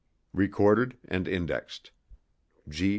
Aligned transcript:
RECORDED 0.33 0.95
& 1.03 1.11
INDEXED 1.11 1.91
G. 2.67 2.89